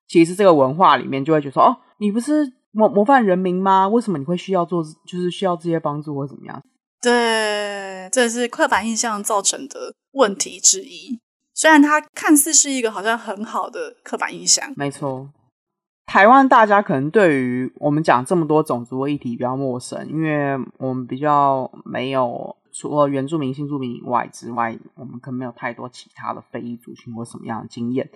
[0.07, 3.87] 其实这个文化里面就会觉得说，哦，你不是模模范人民吗？
[3.87, 6.61] 为什么你会需要做，就是需要这些帮助或怎么样？
[7.01, 11.19] 对，这是刻板印象造成的问题之一。
[11.55, 15.29] 虽然它看似是一个好像很好的刻板印象，没错。
[16.05, 28.09] 台湾大家可能对于我们讲这么多种族的议题比较陌生，因为我们比较没有除了原住民、新住民以外之外，我们可能没有太多其他的非裔族群或什么样的经验。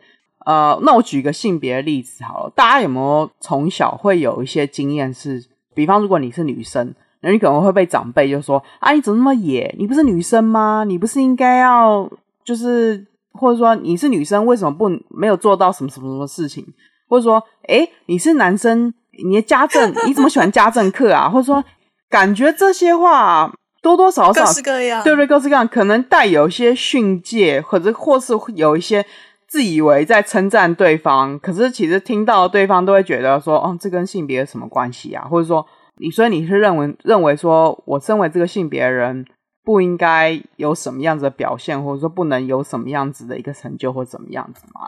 [0.46, 6.94] 呃，那我举一个性别的例子好了，大家有没有从小会有一些经验是，比方如果你是女生。
[7.24, 9.72] 那你可能会被长辈就说：“啊，你怎么那么野？
[9.78, 10.84] 你不是女生吗？
[10.88, 12.10] 你不是应该要
[12.44, 16.66] 就是，或者说你是女生，为什么不没有做到什么什么什么事情？
[17.08, 18.92] 或者说，诶，你是男生，
[19.24, 21.30] 你的家政你怎么喜欢家政课啊？
[21.30, 21.64] 或者说，
[22.10, 25.28] 感觉这些话多多少少各式各样，对不对？
[25.28, 29.06] 各式各样，可能带有一些训诫，或者或是有一些
[29.52, 35.28] 自以为在称赞对方，可是其实听到对方都会觉得说，哦，这跟性别有什么关系啊？
[35.30, 35.68] 或者说。
[36.00, 39.24] 你所以你是认为认为说，我身为这个性别的人，
[39.64, 44.82] 不应该有什么样子的表现，或者说不能有什么样子的一个成就，或怎么样子吗？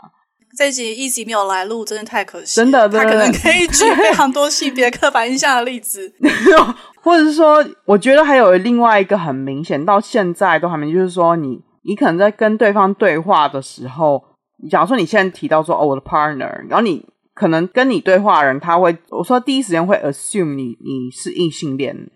[0.58, 2.56] 这一集没有来录，真的太可惜。
[2.58, 6.12] 真的，他可能可以举非常多性别刻板印象的例子，
[7.00, 11.48] 或者是说，我觉得还有另外一个很明显，到现在都还没，就是说你，
[11.82, 14.20] 你你可能在跟对方对话的时候，
[14.70, 17.06] 假如说你现在提到说，哦，我的 partner，然后你。
[17.34, 22.12] 可能跟你对话的人，他会我说第一时间会 assume 你你是异性恋，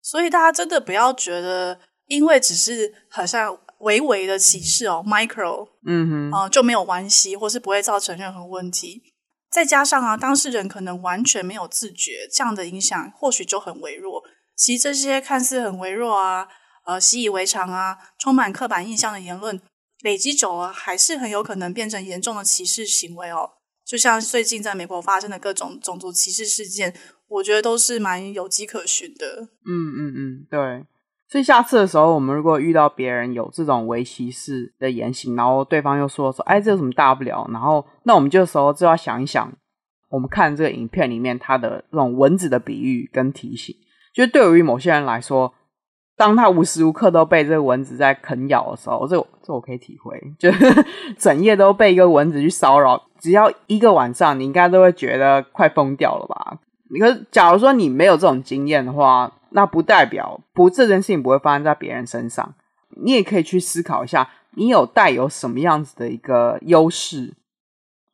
[0.00, 9.02] 所以大家真的不要觉得，因为只是好像微微的歧视哦，micro，嗯哼，啊、呃、就没有关系，或是不会造成任何问题。
[9.50, 14.22] 再加上啊，当事人可能完全没有自觉，这样的影响或许就很微弱。
[14.54, 16.46] 其实这些看似很微弱啊，
[16.84, 19.60] 呃，习以为常啊，充满刻板印象的言论，
[20.06, 23.50] 累积久了，还是很有可能变成严重的歧视行为哦。
[23.84, 26.94] 就像最近在美国发生的各种种族歧视事件，
[27.26, 29.48] 我觉得都是蛮有迹可循的。
[29.66, 30.86] 嗯嗯嗯，对。
[31.28, 37.44] 所以下次的时候，我们如果遇到别人有这种微歧视的言行，然后对方又说说，哎，这有什么大不了？
[37.52, 39.52] 然后那我们这时候就要想一想，
[40.10, 43.74] 我们看这个影片里面它的这种蚊子的比喻跟提醒，
[44.14, 45.52] 就对于某些人来说。
[46.16, 50.50] 当他无时无刻都被这个蚊子在啃咬的时候，这这我可以体会，就
[51.18, 56.58] 整夜都被一个蚊子去骚扰，只要一个晚上，你应该都会觉得快疯掉了吧？
[56.98, 62.54] 可是，假如说你没有这种经验的话，那不代表不这件事情不会发生在别人身上。
[63.02, 67.34] 你也可以去思考一下，你有带有什么样子的一个优势，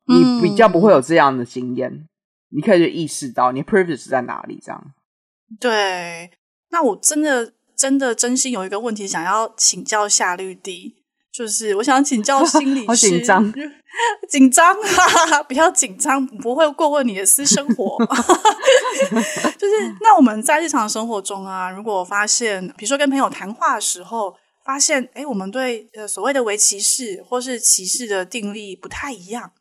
[0.08, 2.08] 你比较不会有这样的经验，嗯、
[2.48, 4.58] 你可以去意识到你 privilege 在哪里。
[4.60, 4.84] 这样，
[5.60, 6.32] 对，
[6.70, 7.52] 那我真的。
[7.76, 10.94] 真的真心有一个问题想要请教夏绿蒂，
[11.32, 13.52] 就是我想请教心理师， 好紧张，
[14.28, 17.98] 紧张，哈哈哈，不要紧张，不会过问你的私生活。
[19.58, 29.52] 就是那我们在日常生活中啊，如果发现，比如说跟朋友谈话的时候，发现，哎，我们对呃所谓的微歧视或是歧视的定义不太一样，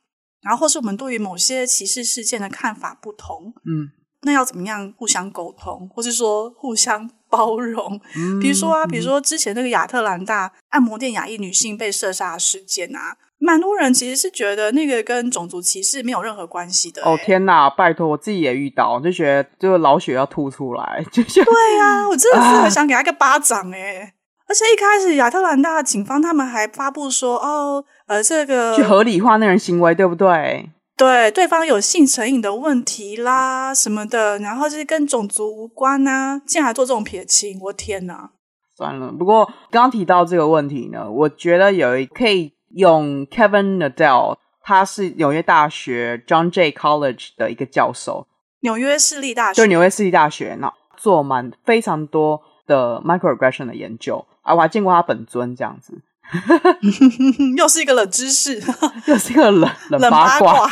[0.42, 3.90] 然后或是我们对于某些歧视事件的看法不同，嗯，
[4.24, 7.10] 那要怎么样互相沟通，或是说互相？
[7.32, 8.00] 包容，
[8.42, 17.10] 比如说啊，比如说之前那个亚特兰大按摩店亚裔女性被射杀的事件啊，蛮多人其实是觉得那个跟种族歧视没有任何关系的、欸。
[17.10, 24.00] 哦天哪，拜托，我自己也遇到，就觉得就是老血要吐出来， 就觉得对啊，我真的是很想给他一个巴掌哎、欸！
[24.02, 24.10] 啊、
[24.48, 30.70] 而且一开始亚特兰大警方他们还发布说，哦，呃，这个去合理化那人行为，对不对？
[31.02, 38.30] 对，对方有性成瘾的问题啦，什么的，然后就是跟种族无关啊，竟然还做这种撇清，我天哪！
[38.78, 48.28] 算了，不过刚刚提到这个问题呢，我觉得有一可以用 Kevin Nadel 他是纽约大学 John Jay College 的一个教授，
[48.60, 56.00] 纽约市立大学，就纽约市立大学，那做满非常多的 microaggression 的研究啊，我还见过他本尊这样子，
[57.58, 58.62] 又是一个冷知识，
[59.08, 60.72] 又是一个冷冷八卦。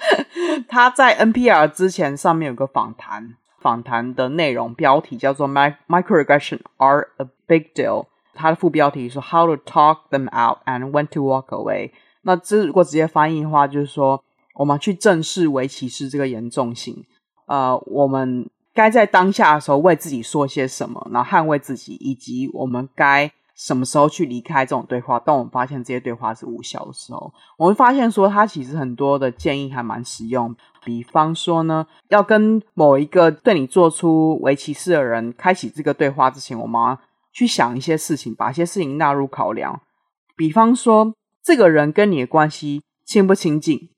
[0.68, 11.06] 他在 NPR 之前上面有个访谈，访谈的内容标题叫做 “Microaggression are a big deal”，它的副标题是 “How to talk them out and when
[11.08, 11.90] to walk away”。
[12.22, 14.22] 那这如果直接翻译的话，就是说
[14.54, 17.04] 我们去正视微歧视这个严重性。
[17.46, 25.18] 呃，我们该在当下的时候为自己说些什么，然后捍卫自己，以及我们该什么时候去离开这种对话。
[25.18, 30.54] 当我们发现这些对话是无效的时候，我们发现说他其实很多的建议还蛮实用。
[30.84, 36.96] 比方说呢，要跟某一个对你做出微歧视的人开启这个对话之前，我们
[37.32, 39.80] 去想一些事情，把一些事情纳入考量。
[40.36, 41.14] 比方说。
[41.46, 43.90] 这个人跟你的关系亲不亲近？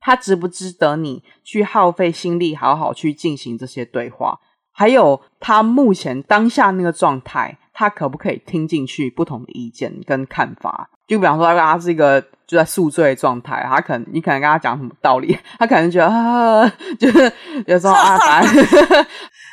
[0.00, 4.40] 他值不值得你去耗费心力好好去进行这些对话？
[4.72, 10.90] 还有他目前当下那个状态，他可不可以听进去不同的意见跟看法？
[11.06, 17.32] 就比方说，他是一个就在宿醉的状态，他可能你可能跟他讲什么道理， 他可能觉得啊，就是
[17.66, 18.18] 有时候啊，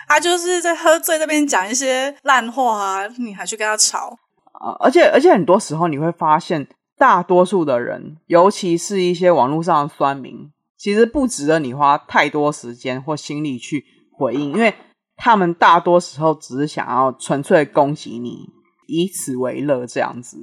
[0.07, 4.17] 他就是在喝醉那边讲一些烂话啊，你还去跟他吵
[4.53, 4.75] 啊？
[4.79, 6.67] 而且而且很多时候你会发现。
[6.97, 13.83] 大多数的人，尤其是一些网络上的酸民，其实不值得你花太多时间或心力去
[14.13, 14.73] 回应，因为
[15.17, 18.49] 他们大多时候只是想要纯粹攻击你，
[18.88, 20.38] 以此为乐这样子。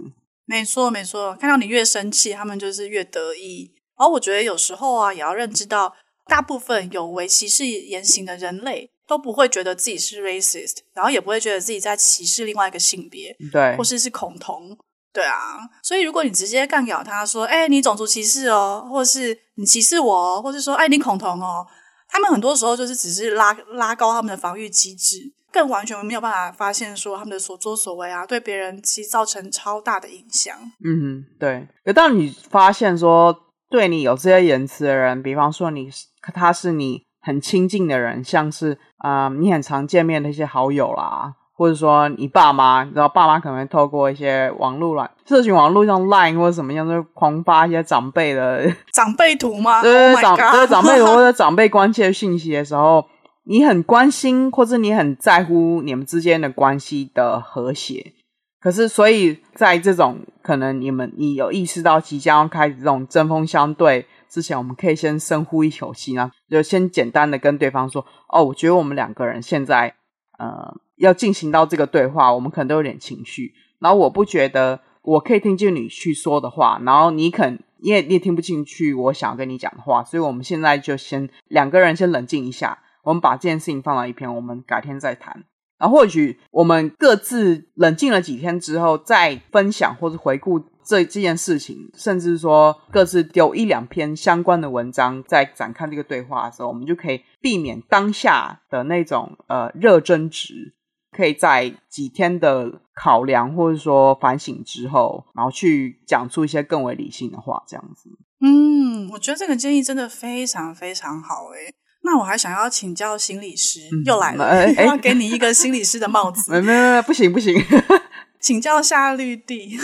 [0.45, 3.73] 没错，没错，看到你越生气，他们就是越得意。
[3.97, 5.95] 而我觉得有时候啊，也要认知到，
[6.27, 14.77] 大部分有微歧视言行的人类都不会觉得自己是 racist，然后也不会觉得自己在歧视另外一个性别，对，或是是恐同。
[15.13, 21.67] 对啊，所以如果你直接干掉他说，哎，你种族歧视哦，或者是你歧视我哦，或是说，哎，你恐同哦，
[22.13, 30.55] 他们很多时候就是只是拉拉高他们的防御机制，更完全没有办法发现说他们的所作所为啊，对别人其实造成超大的影响。
[30.85, 31.67] 嗯，对。
[31.85, 33.35] 可当你发现说
[33.71, 35.89] 对你有这些言辞的人，比方说你
[36.35, 41.35] 他是你很亲近的人，像是啊、你很常见面的一些好友啦。
[41.63, 49.81] 或者说你爸妈，你知道爸妈可能会透过一些网络软社群网络像 Line 或者什么样，就狂发一些长辈的 长辈图吗？
[49.81, 53.07] 对对对，长对长辈图 或者长辈关切讯息的时候，
[53.45, 58.13] 你很关心或者你很在乎你们之间的关系的和谐。
[58.61, 69.95] 可是，所以在这种可能你们你有意识到即将要开始这种针锋相对之前，我们可以先深呼一口气呢，就先简单的跟对方说：“哦，我觉得我们两个人现在
[70.41, 73.53] 呃。”要进行到这个对话，我们可能都有点情绪。
[73.81, 85.45] 然后我不觉得我可以听进你去说的话，然后你肯你也你也听不进去我想要跟你讲的话，所以我们现在就先两个人先冷静一下，我们把这件事情放到一边，我们改天再谈。
[85.79, 100.73] 然后或许我们各自冷静了几天之后，再分享或者回顾这这件事情，甚至说各自丢一两篇相关的文章，再展开这个对话的时候，我们就可以避免当下的那种呃热争执。
[101.17, 108.11] 可以在几天的考量或者说反省之后，然后去讲出一些更为理性的话，这样子。
[108.41, 111.73] 嗯，我觉得这个建议真的非常非常好诶。
[112.05, 116.51] 那我还想要请教心理师，嗯、又来了，欸、 要给你一个心理师的帽子。
[116.53, 117.55] 没没没，不行不行，
[118.41, 119.79] 请教夏绿蒂。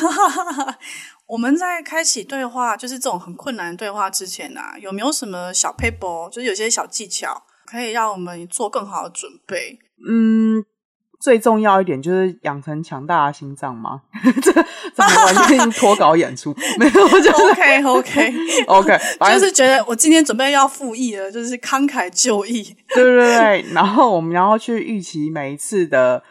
[1.29, 9.79] 我们在开启对话，就是这种很困难的对话之前啊，有没有什么小 paper，，就是有些小技巧，可以让我们做更好的准备？
[10.09, 10.65] 嗯。
[11.21, 14.03] 最重要一点就是养成强大的心脏吗？
[14.41, 16.55] 这怎么完全脱稿演出？
[16.79, 18.35] 没有，我就是， OK OK
[18.67, 18.99] OK，
[19.33, 22.77] 就是觉得我今天准备要复议了，就是慷慨就义。
[22.95, 26.23] 对对对，然后我们然后去预期每一次的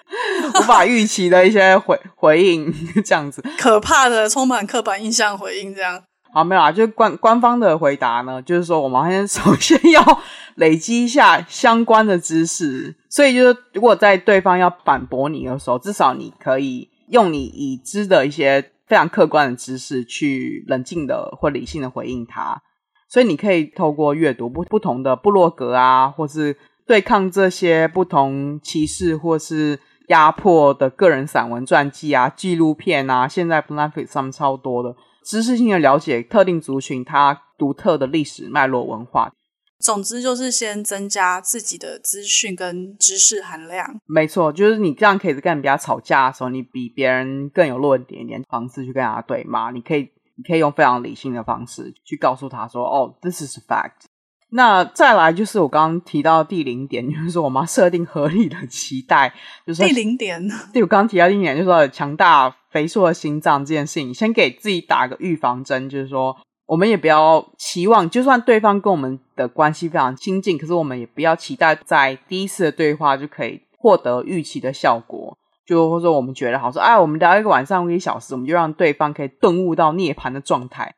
[0.56, 6.02] 无法预期的一些回回应，这样子可怕的充满刻板印象回应，这样。
[6.34, 10.22] 好，没有啊，就官官方的回答呢，就是说我们先首先要
[10.56, 22.62] 累积一下相关的知识，所以就是如果在对方要反驳你的时候，至少你可以用你已知的一些非常客观的知识去冷静的或理性的回应他。
[23.10, 26.56] 所以你可以透过阅读不不同的部落格啊，或是
[26.86, 34.96] 对抗这些不同歧视或是压迫的个人散文传记啊、纪录片啊，现在 Netflix 上面超多的。
[35.24, 39.32] 知识性的了解特定族群它独特的历史脉络文化，
[39.80, 44.00] 总之就是先增加自己的资讯跟知识含量。
[44.06, 49.72] 没错，就是你这样可以跟人家吵架的时候，你比别人更有论点一点方式去跟人家对骂。
[49.72, 54.06] 你可以你可以用非常理性的方式去告诉他说：“哦，this is a fact。”
[54.50, 59.34] 那再来就是我刚刚提到第零点， 就是说我们要设定合理的期待，
[59.66, 60.48] 就是第零点。
[60.72, 66.38] 对，我刚刚提到第零点，就是说强大肥硕的心脏这件事情，先给自己打个预防针，就是说
[66.68, 75.36] 我们也不要期望，就算对方跟我们的关系非常亲近，可是我们也不要期待在第一次的对话就可以获得预期的效果。
[75.66, 80.94] 就或者说我们觉得好说，哎，我们聊一个晚上，一个小时，我们就让对方可以顿悟到涅槃的状态。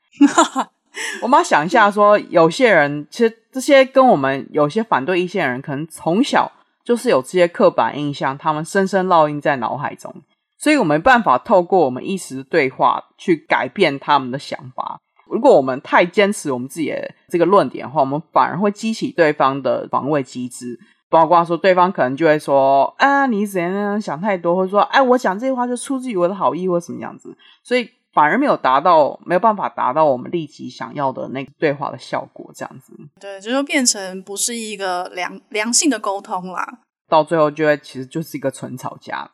[1.21, 6.51] 我们要想一下说，说有些人其实这些跟我们有些反对意见的人，可能从小
[6.83, 10.13] 就是有这些刻板印象，他们深深烙印在脑海中，
[10.57, 14.99] 所以我没办法透过我们一时的对话去改变他们的想法。
[15.29, 27.89] 如果我们太坚持我们自己的这个论点的话，我们反而会激起对方的防卫机制，包括说对方可能就会说：“啊，你怎样想太多？”或者说：“哎，我讲这些话就出自于我的好意，或什么样子。”所以。
[28.11, 32.91] 反而没有达到，没有办法达到我们立即想要的那个对话的效果，这样子。
[33.19, 36.79] 对，就说变成不是一个良良性的沟通啦。
[37.07, 39.29] 到最后就会其实就是一个纯吵架。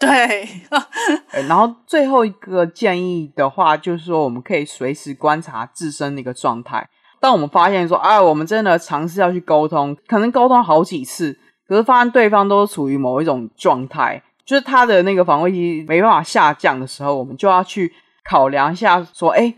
[0.00, 0.48] 对。
[1.46, 6.88] 然后最后一个建议的话，就是说我们可以随时观察自身的一个状态。
[7.20, 11.38] 当我们发现说，哎，我们真的尝试要去沟通，可能沟通好几次，
[11.68, 17.92] 可是发现对方都处于某一种状态，就是他的那个防卫机没办法下降的时候，我们就要去。
[18.22, 19.52] 考量一下，说，哎，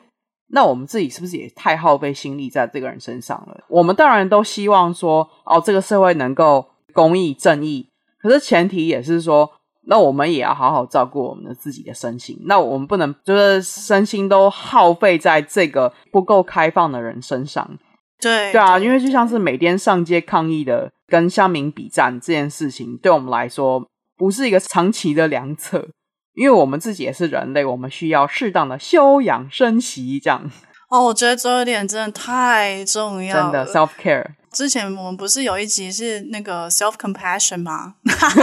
[0.46, 3.64] 那我们自己是不是也太耗费心力在这个人身上了？
[3.68, 7.88] 我们当然都希望说，哦，这个社会能够公义正义，
[8.20, 9.50] 可是前提也是说，
[9.86, 12.38] 那我们也要好好照顾我们的自己的身心。
[12.46, 17.78] 那我们不能就是身心都耗费在这个不够开放的人身上。
[18.20, 23.84] 对，对啊，因为就像是每天上街抗议的，跟乡民比战这件事情，对我们来说
[24.16, 25.88] 不是一个长期的良策。
[26.34, 30.50] 因为我们自己也是人类，我们需要适当的休养生息，这样。
[30.88, 33.42] 哦，我觉得这一点真的太重要了。
[33.42, 34.26] 真的 self care。
[34.52, 37.94] 之前我们不是有一集是那个 self compassion 吗？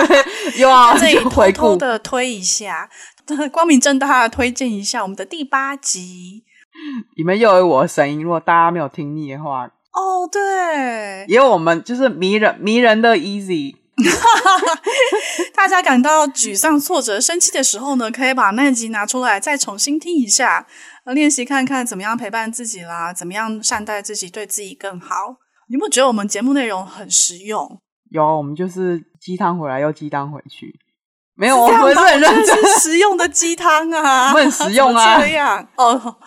[0.57, 2.89] 有啊， 这里偷偷的推一下，
[3.51, 6.43] 光明正大的推荐一下我们的第八集。
[7.15, 13.75] 里面又有我的声音，如果大家没有听腻的话，哦，对，也有我们就是迷人迷人的 easy。
[15.53, 20.65] 大家感到沮丧、挫折、生气的时候呢，可以把那集拿出来再重新听一下，
[21.03, 25.35] 练习看看怎么样陪伴自己啦，怎么样善待自己，对自己更好。
[25.69, 27.79] 你有没有觉得我们节目内容很实用？
[28.09, 30.79] 有，我们就是鸡汤回来又鸡汤回去，
[31.35, 36.17] 没有，我们是很认真，实用的鸡汤啊， 我很实用啊，这样哦。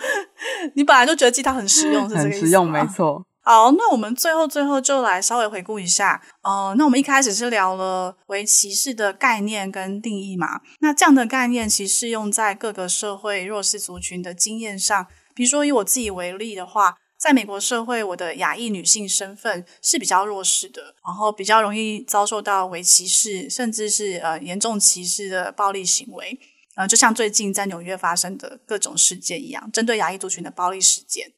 [0.76, 2.38] 你本来就觉得鸡汤很实用，是这个意思？
[2.38, 3.26] 很实用，没错。
[3.44, 6.22] 好，那我们最后最后就来稍微回顾一下。
[6.44, 10.60] 呃，那我们一开始是聊了围棋士的概念跟定义嘛。
[10.78, 15.08] 那这样的概念其实用在各个社会弱势族群的经验上。
[15.34, 26.36] 比如说以我自己为例的话，在美国社会，我的亚裔女性身份是比较弱势的，然后比较容易遭受到微歧视，甚至是呃严重歧视的暴力行为。
[26.74, 31.30] 呃，就像最近在纽约发生的各种事件一样，针对亚裔族群的暴力事件。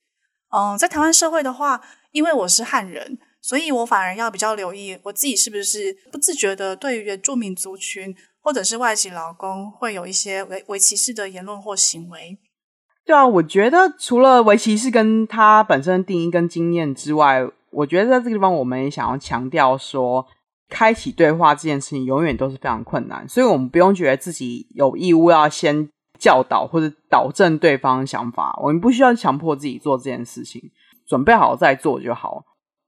[0.57, 1.83] 嗯，在台湾社会的话，
[2.13, 12.39] 因为我是汉人，所以我反而要比较留意我自己是不是不自觉的对于原住民族群或者是外籍劳工会有一些微微歧视的言论或行为。
[13.05, 20.27] 对啊，我觉得除了围棋是跟他本身定义跟经验之外，我觉得在这个地方我们也想要强调说，
[20.69, 25.89] 开启对话这件事情永远都是非常困难，所以我们不用觉得自己有义务要先。
[26.17, 30.63] 教导或者导正对方的想法，我们不需要强迫自己做这件事情，
[31.07, 32.45] 准备好再做就好。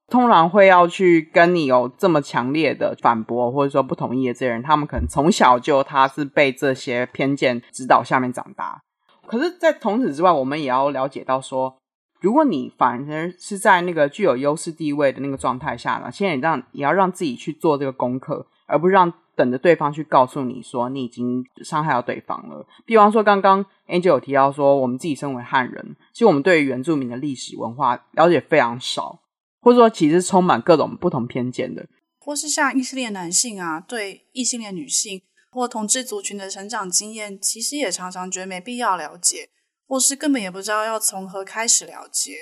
[0.08, 8.80] 通常会要去跟你有这么强烈的反驳或者说不同意的这些人，他们可能从小就他是被这些偏见指导下面长大。
[9.26, 11.76] 可是，在从此之外，我们也要了解到说，
[12.20, 19.12] 如果你反而是在那个具有优势地位的那个状态下呢，现在你让也要让自己去做这个功课，而不是让。
[19.36, 22.66] 等着对方去告诉你说你已经伤害到对方了。
[22.86, 29.20] 比方说，刚刚 Angel 有提到说，我们自己身为汉人，其实我们对于原住民的历史文化了解非常少，
[29.60, 31.86] 或者说其实充满各种不同偏见的。
[32.18, 35.20] 或是像异性恋男性啊，对异性恋女性
[35.56, 39.48] 或同志族群的成长经验，其实也常常觉得没必要了解，
[39.88, 42.34] 或是根本也不知道要从何开始了解。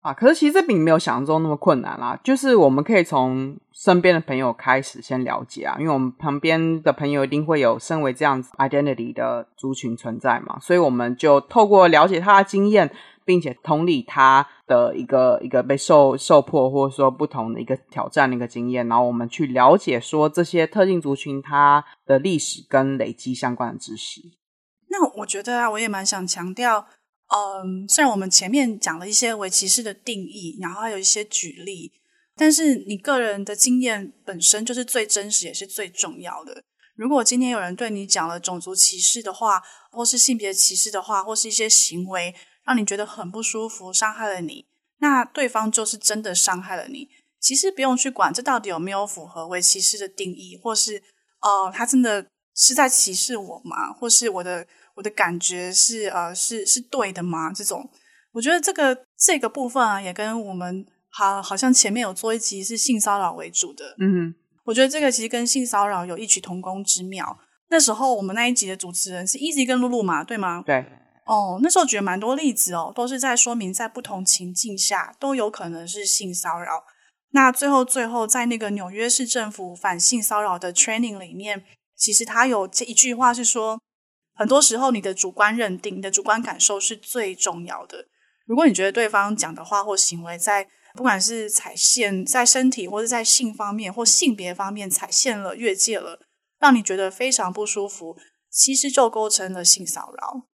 [0.00, 2.18] 啊，可是其实这并没有想象中那么困难啦。
[2.24, 12.90] 就是我们可以从身边的朋友开始先了解啊，因为我们旁边的朋友一定会有身为这样子 identity 的族群存在嘛，所以我们就透过了解他的经验，
[13.26, 24.20] 并且同理他的一个一个被受受迫或者说不同的一个挑战的一个经验，然后我们去了解说这些特定族群它的历史跟累积相关的知识。
[24.88, 26.86] 那我觉得啊，我也蛮想强调。
[27.32, 31.92] 嗯，虽然我们前面讲了一些围棋士的定义，然后还有一些举例，
[32.36, 36.62] 但是你个人的经验本身就是最真实，也是最重要的。
[36.96, 42.34] 如果今天有人对你讲了种族歧视的话，或是性别歧视的话，或是一些行为
[42.64, 44.66] 让你觉得很不舒服，伤害了你，
[44.98, 47.08] 那对方就是真的伤害了你。
[47.40, 51.02] 其实不用去管这到底有没有符合围棋士的定义，或是
[51.40, 53.92] 呃，他真的是在歧视我吗？
[53.92, 54.66] 或是我的。
[54.96, 57.50] 我的感觉是，呃，是是对的吗？
[57.54, 57.88] 这种，
[58.32, 64.34] 我觉得这个这个部分啊，也跟我们好好像前面有做一集是性骚扰为主的，嗯哼，
[64.64, 67.38] 我觉得这个其实跟性骚扰有异曲同工之妙。
[67.70, 70.62] 那时候我们那一集的主持人是 Easy 跟露露嘛，对吗？
[70.66, 70.84] 对。
[71.30, 76.84] 哦，那时候举了蛮多例子哦，都是在说明在不同情境下都有可能是性骚扰。
[77.30, 81.64] 那最后最后在那个纽约市政府反性骚扰的 training 里面，
[81.96, 83.80] 其实他有这一句话是说。
[84.32, 88.06] 很多时候，你的主观认定、你的主观感受是最重要的。
[88.46, 96.20] 如果你觉得对方讲的话或行为在不管是踩线在身体，或者在性方面或性别方面踩线了、越界了，
[96.58, 98.16] 让你觉得非常不舒服，
[98.50, 100.46] 其实就构成了性骚扰。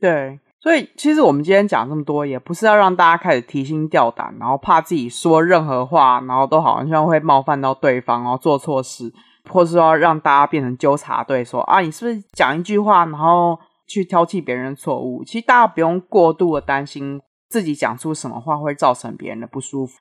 [0.00, 9.12] 对，所以其实我们今天讲这么多，也不是要让大家开始提心吊胆，然后怕自己说任何话，然后都好像会冒犯到对方，然后做错事。
[9.50, 15.22] 或是说让大家变成纠察队，说啊，你是不是讲一句话，然后去挑剔别人的错误？
[15.22, 17.20] 其实大家不用过度的担心
[17.50, 19.98] 自己讲出什么话会造成别人的不舒服。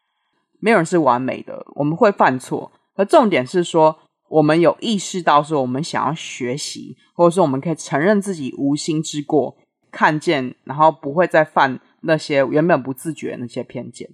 [0.62, 2.72] 没有人是完美的，我们会犯错。
[2.96, 3.98] 而重点是说，
[4.30, 9.58] 我们有意识到说，我们想要学习，或者说我们可以承认自己无心之过，
[9.94, 14.10] 看见，然后不会再犯那些原本不自觉的那些偏见。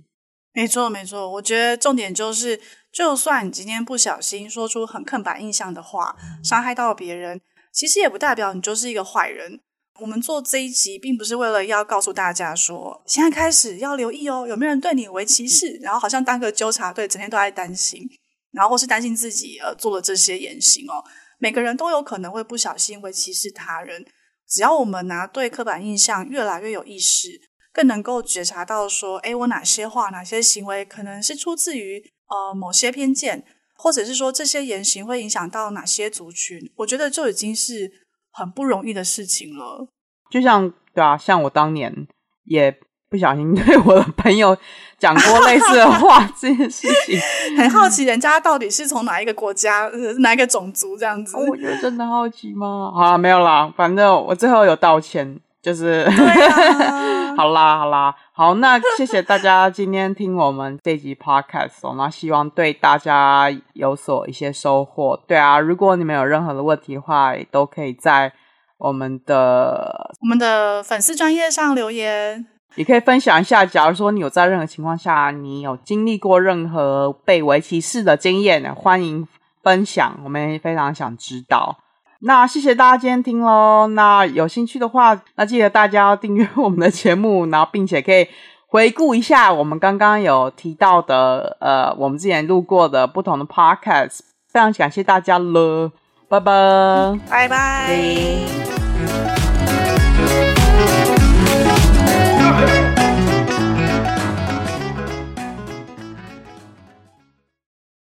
[0.54, 1.32] 没错，没错。
[1.32, 2.60] 我觉得重点就是，
[2.92, 7.40] 就算你今天不小心说出很刻板印象的话，伤害到别人，
[7.72, 9.62] 其实也不代表你就是一个坏人。
[10.02, 18.10] 我们做这一集，并不是为了要告诉大家说，现在开始要留意哦，有没有人对你为歧视，然后好像当个纠察队，整天都在担心，
[18.52, 21.04] 然后或是担心自己呃做了这些言行哦。
[21.38, 24.06] 每个人都有可能会不小心为歧视他人，
[24.50, 27.50] 只要我们拿对刻板印象越来越有意识。
[27.72, 33.46] 更能够觉察到说，哎，我哪些话、哪些行为可能是出自于呃某些偏见，
[33.76, 37.90] 或者是说这些言行会影响到哪些族群，我觉得就已经是
[38.32, 39.88] 很不容易的事情了。
[40.32, 42.08] 就像对啊，像我当年
[42.44, 42.76] 也
[43.10, 44.56] 不小心对我的朋友
[44.98, 47.20] 讲过类似的话， 这件事情
[47.58, 51.36] 很好奇，人家到底是从哪一个国家、呃、哪一个种族这样子？
[51.38, 52.92] 我觉得真的好奇吗？
[52.94, 55.40] 好啦，没有啦，反正我最后有道歉。
[55.62, 56.10] 就是，
[57.36, 65.22] 好啦，好啦，好，那谢谢大家今天听我们这集 podcast 哦，那希望对大家有所一些收获。
[65.28, 68.32] 对啊，如果你们有任何的问题的话，都可以在
[68.78, 73.66] 我们的我们的粉丝专业上留言，也可以分享一下。
[73.66, 79.28] 假如说你有在任何情况下，你有经历过任何被围棋式的经验，欢迎
[79.64, 81.78] 分享，我们非常想知道。
[82.22, 83.88] 那谢谢大家今天听喽。
[83.88, 88.28] 那有兴趣的话，那记得大家要订阅我们的节目，然后并且可以
[88.68, 94.20] 回顾一下我们刚刚有提到的，呃，我们之前录过的不同的 podcast。
[94.52, 95.92] 非常感谢大家了，
[96.28, 99.39] 拜拜，拜拜。